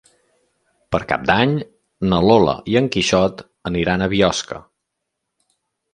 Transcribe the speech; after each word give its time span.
Per 0.95 1.01
Cap 1.11 1.27
d'Any 1.31 1.53
na 2.13 2.21
Lola 2.29 2.57
i 2.73 2.79
en 2.81 2.89
Quixot 2.97 3.45
aniran 3.71 4.07
a 4.07 4.11
Biosca. 4.15 4.59